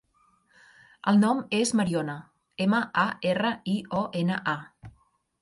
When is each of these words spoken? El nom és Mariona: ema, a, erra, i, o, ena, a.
El 1.11 1.19
nom 1.23 1.43
és 1.57 1.73
Mariona: 1.81 2.15
ema, 2.67 2.81
a, 3.03 3.05
erra, 3.35 3.53
i, 3.77 3.79
o, 4.01 4.03
ena, 4.25 4.43
a. 4.57 4.93